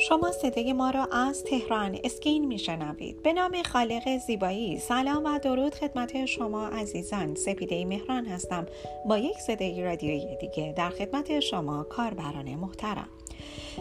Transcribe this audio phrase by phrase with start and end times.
[0.00, 3.22] شما صدای ما را از تهران اسکین میشنوید.
[3.22, 4.78] به نام خالق زیبایی.
[4.78, 7.34] سلام و درود خدمت شما عزیزان.
[7.34, 8.66] سپیده مهران هستم.
[9.08, 13.08] با یک صدای رادیویی دیگه در خدمت شما کاربران محترم.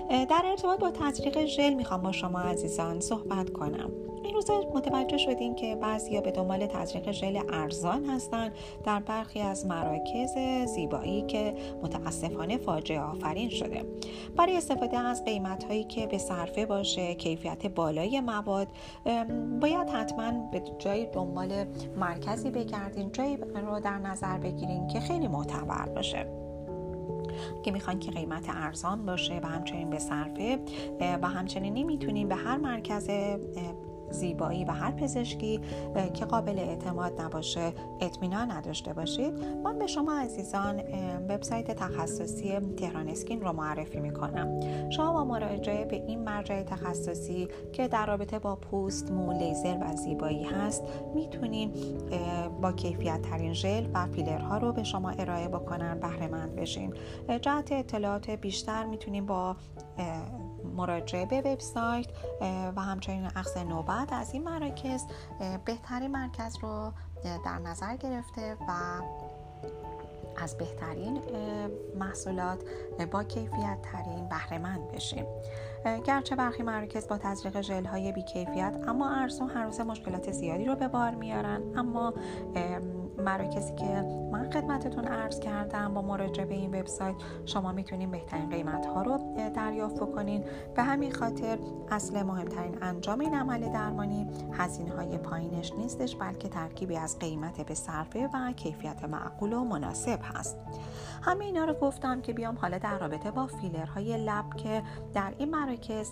[0.10, 3.90] در ارتباط با تزریق ژل می‌خوام با شما عزیزان صحبت کنم.
[4.24, 8.52] این روزا متوجه شدیم که بعضیا به دنبال تزریق ژل ارزان هستند
[8.86, 10.34] در برخی از مراکز
[10.66, 11.54] زیبایی که
[11.84, 13.86] متاسفانه فاجعه آفرین شده.
[14.36, 18.68] برای استفاده از قیمت هایی که به صرفه باشه کیفیت بالای مواد
[19.62, 21.66] باید حتما به جای دنبال
[21.98, 26.47] مرکزی بگردین جایی رو در نظر بگیرین که خیلی معتبر باشه.
[27.64, 30.60] که می‌خوان که قیمت ارزان باشه و همچنین به صرفه
[31.22, 33.10] و همچنین نمی‌تونیم به هر مرکز
[34.10, 35.62] زیبایی و هر پزشکی
[36.14, 39.34] که قابل اعتماد نباشه اطمینان نداشته باشید.
[39.64, 40.82] من به شما عزیزان
[41.30, 44.60] وبسایت تخصصی تهران اسکین رو معرفی می‌کنم.
[44.90, 49.96] شما با مراجعه به این مرجع تخصصی که در رابطه با پوست مو لیزر و
[49.96, 50.84] زیبایی هست
[51.16, 51.72] می‌تونین
[52.62, 56.94] با کیفیت ترین ژل و فیلرها رو به شما ارائه بکنن بهره مند بشین.
[57.42, 59.56] جهت اطلاعات بیشتر می‌تونیم با
[60.78, 62.08] مراجعه به وبسایت
[62.76, 65.02] و همچنین اخذ نوبت از این مراکز
[65.66, 66.92] بهترین مرکز رو
[67.46, 69.02] در نظر گرفته و
[70.38, 71.22] از بهترین
[72.00, 72.64] محصولات
[73.12, 75.26] با کیفیت ترین بهرهمند بشیم.
[76.06, 80.76] گرچه برخی مراکز با تزریق ژل های بیکیفیت اما ارزون هر روز مشکلات زیادی رو
[80.76, 81.62] به بار میارن.
[81.76, 82.14] اما
[83.18, 88.86] مراکزی که من خدمتتون عرض کردم با مراجعه به این وبسایت شما می‌تونید بهترین قیمت
[88.86, 89.18] ها رو
[89.56, 90.44] دریافت بکنین.
[90.76, 91.60] به همین خاطر
[91.92, 97.74] اصل مهمترین انجام این عمل درمانی هزینه های پایینش نیستش بلکه ترکیبی از قیمت به
[97.74, 100.58] صرفه و کیفیت معقول و مناسب هست.
[101.22, 104.84] همه اینا رو گفتم که بیام حالا در رابطه با فیلرهای لب که
[105.14, 106.12] در این مراکز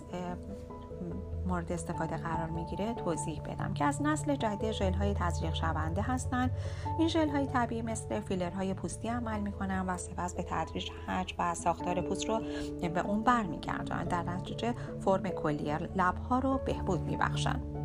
[1.48, 6.52] مورد استفاده قرار می‌گیره توضیح بدم که از نسل جدید ژل های تزریق شونده هستند
[7.00, 11.36] این ژل های طبیعی مثل فیلر های پوستی عمل می‌کنن و سپس به تدریج حجم
[11.40, 12.42] و ساختار پوست رو
[12.94, 14.04] به اون برمیگردن.
[14.04, 17.85] در نتیجه فرم کلی لب ها رو بهبود میبخشن.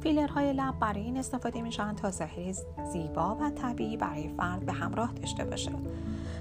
[0.00, 2.52] فیلرهای لب برای این استفاده میشن تا ظاهری
[2.92, 5.72] زیبا و طبیعی برای فرد به همراه داشته باشه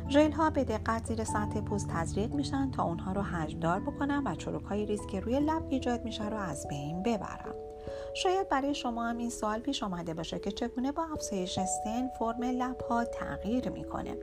[0.10, 4.36] ژل ها به دقت زیر سطح پوست تزریق میشن تا اونها رو حجمدار بکنن و
[4.36, 7.54] چروک های ریز که روی لب ایجاد میشه رو از بین ببرن
[8.14, 12.44] شاید برای شما هم این سوال پیش آمده باشه که چگونه با افزایش سن فرم
[12.44, 14.18] لب ها تغییر می‌کنه.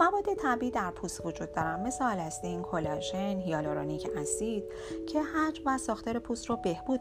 [0.00, 1.80] مواد طبیعی در پوست وجود دارن.
[1.80, 4.64] مثل آلستین، کلاژن، هیالورونیک اسید
[5.08, 7.00] که حجم و ساختار پوست رو بهبود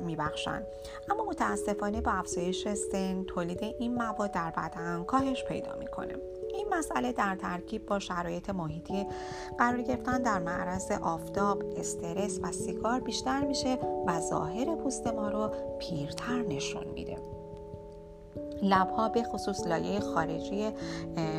[0.00, 0.62] میبخشن.
[1.10, 6.14] اما متاسفانه با افزایش سن تولید این مواد در بدن کاهش پیدا می‌کنه.
[6.54, 9.06] این مسئله در ترکیب با شرایط محیطی
[9.58, 15.50] قرار گرفتن در معرض آفتاب، استرس و سیگار بیشتر میشه و ظاهر پوست ما رو
[15.78, 17.35] پیرتر نشون میده.
[18.62, 20.70] لبها به خصوص لایه خارجی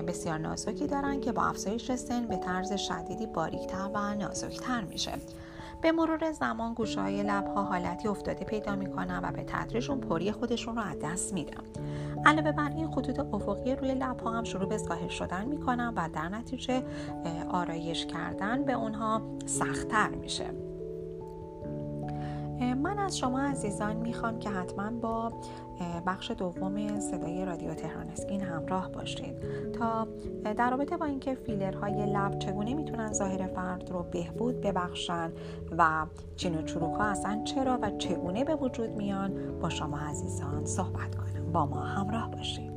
[0.07, 5.11] بسیار نازکی دارن که با افزایش سن به طرز شدیدی باریکتر و نازکتر میشه.
[5.81, 10.31] به مرور زمان گوشه های لب حالتی افتاده پیدا می‌کنن و به تدریج اون پری
[10.31, 11.63] خودشون رو از دست میدن.
[12.25, 16.29] علاوه بر این خطوط افقی روی لب هم شروع به ظاهر شدن می‌کنن و در
[16.29, 16.83] نتیجه
[17.49, 20.45] آرایش کردن به اونها سختتر میشه.
[22.59, 25.33] من از شما عزیزان می‌خوام که حتما با
[26.07, 29.35] بخش دوم صدای رادیو تهران اسکین همراه باشید.
[29.73, 30.07] تا
[30.43, 35.31] در رابطه با اینکه فیلرهای لب چگونه می‌تونن ظاهر فرد رو بهبود ببخشن
[35.77, 36.05] و
[36.35, 41.15] چین و چروک ها اصلا چرا و چگونه به وجود میان با شما عزیزان صحبت
[41.15, 41.51] کنم.
[41.51, 42.76] با ما همراه باشید.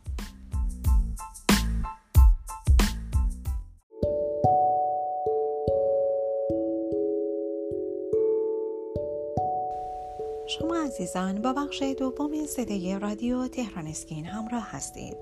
[11.01, 15.17] عزیزان با بخش دوم صدای رادیو تهران اسکین همراه هستید.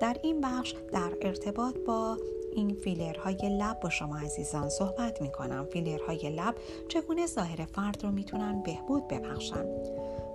[0.00, 2.18] در این بخش در ارتباط با
[2.52, 6.54] این فیلرهای لب با شما عزیزان صحبت می کنم فیلرهای لب
[6.88, 9.64] چگونه ظاهر فرد رو می‌تونن بهبود ببخشن؟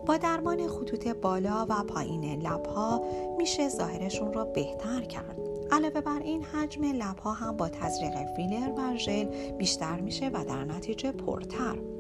[0.06, 3.04] با درمان خطوط بالا و پایین لب ها
[3.38, 5.40] میشه ظاهرشون رو بهتر کرد.
[5.72, 9.26] علاوه بر این حجم لبها هم با تزریق فیلر و ژل
[9.58, 11.93] بیشتر میشه و در نتیجه پرتر.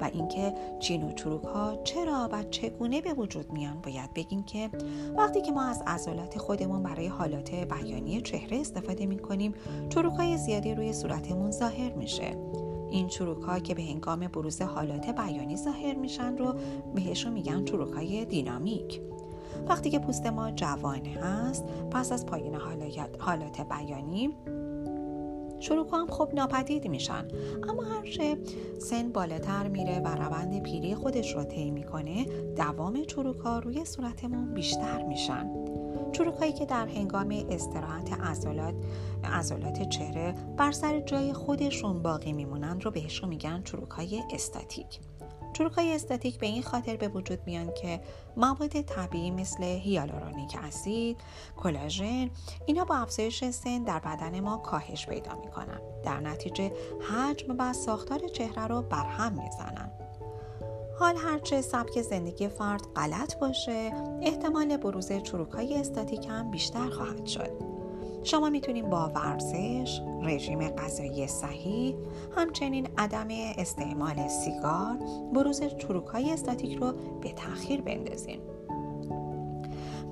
[0.00, 4.70] و اینکه چین و چروک ها چرا و چگونه به وجود میان باید بگیم که
[5.16, 9.54] وقتی که ما از عضلات خودمون برای حالات بیانی چهره استفاده می‌کنیم
[9.88, 12.36] چروک های زیادی روی صورتمون ظاهر میشه.
[12.90, 16.54] این چروک ها که به هنگام بروز حالات بیانی ظاهر میشن رو
[16.94, 19.00] بهشون میگن چروک های دینامیک.
[19.68, 22.54] وقتی که پوست ما جوانه هست پس از پایین
[23.18, 24.30] حالات بیانی
[25.60, 27.28] شروع هم خب ناپدید میشن.
[27.68, 28.38] اما هرچه
[28.78, 32.24] سن بالاتر میره و روند پیری خودش رو طی می‌کنه
[32.56, 35.50] دوام چروکا روی صورتمون بیشتر میشن.
[36.12, 38.74] چروکایی که در هنگام استراحت عضلات
[39.24, 45.00] عضلات چهره بر سر جای خودشون باقی میمونن رو بهشون میگن چروکای استاتیک.
[45.64, 48.00] های استاتیک به این خاطر به وجود میان که
[48.36, 51.20] مواد طبیعی مثل هیالورونیک اسید،
[51.56, 52.30] کلاژن
[52.66, 55.80] اینا با افزایش سن در بدن ما کاهش پیدا می‌کنن.
[56.04, 59.90] در نتیجه حجم و ساختار چهره رو برهم می‌زنن.
[60.98, 63.92] حال هرچه سبک زندگی فرد غلط باشه
[64.22, 65.10] احتمال بروز
[65.54, 67.65] های استاتیک هم بیشتر خواهد شد.
[68.26, 71.96] شما می‌تونید با ورزش، رژیم غذایی صحیح،
[72.36, 74.98] همچنین عدم استعمال سیگار
[75.34, 75.62] بروز
[76.12, 78.40] های استاتیک رو به تاخیر بندازین.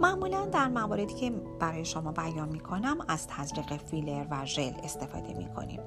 [0.01, 1.31] معمولا در مواردی که
[1.61, 5.81] برای شما بیان می‌کنم از تزریق فیلر و ژل استفاده می‌کنیم.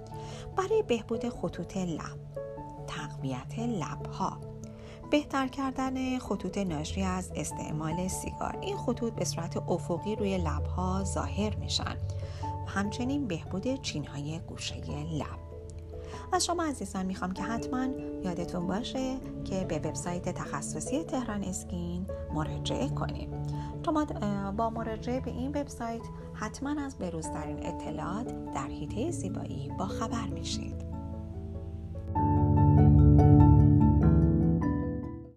[0.55, 2.19] برای بهبود خطوط لب
[2.87, 4.37] تقویت لبها.
[5.11, 8.57] بهتر کردن خطوط ناشی از استعمال سیگار.
[8.61, 11.97] این خطوط به صورت افقی روی لبها ظاهر میشن.
[12.67, 14.75] همچنین بهبود چینهای گوشه
[15.13, 15.47] لب.
[16.33, 17.87] از شما عزیزان می‌خوام که حتما
[18.23, 23.29] یادتون باشه که به وبسایت تخصصی تهران اسکین مراجعه کنید.
[23.85, 24.05] شما
[24.51, 26.01] با مراجعه به این وبسایت
[26.33, 30.76] حتما از بروزترین اطلاعات در حیطه زیبایی با خبر میشید.